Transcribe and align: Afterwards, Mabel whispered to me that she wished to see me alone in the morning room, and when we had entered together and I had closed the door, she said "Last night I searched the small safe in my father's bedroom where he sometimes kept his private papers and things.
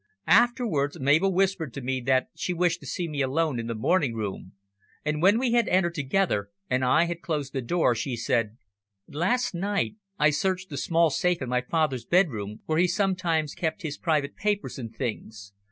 Afterwards, 0.25 0.99
Mabel 0.99 1.31
whispered 1.31 1.75
to 1.75 1.81
me 1.81 2.01
that 2.01 2.29
she 2.33 2.55
wished 2.55 2.79
to 2.79 2.87
see 2.87 3.07
me 3.07 3.21
alone 3.21 3.59
in 3.59 3.67
the 3.67 3.75
morning 3.75 4.15
room, 4.15 4.53
and 5.05 5.21
when 5.21 5.37
we 5.37 5.51
had 5.51 5.67
entered 5.67 5.93
together 5.93 6.49
and 6.71 6.83
I 6.83 7.03
had 7.03 7.21
closed 7.21 7.53
the 7.53 7.61
door, 7.61 7.93
she 7.93 8.15
said 8.15 8.57
"Last 9.07 9.53
night 9.53 9.97
I 10.17 10.31
searched 10.31 10.71
the 10.71 10.77
small 10.77 11.11
safe 11.11 11.39
in 11.39 11.49
my 11.49 11.61
father's 11.61 12.03
bedroom 12.05 12.61
where 12.65 12.79
he 12.79 12.87
sometimes 12.87 13.53
kept 13.53 13.83
his 13.83 13.99
private 13.99 14.35
papers 14.35 14.79
and 14.79 14.91
things. 14.91 15.53